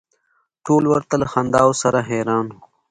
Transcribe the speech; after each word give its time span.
ټول 0.65 0.83
ورته 0.87 1.15
له 1.21 1.27
خنداوو 1.31 1.79
سره 1.83 1.99
حیران 2.09 2.45
و. 2.51 2.55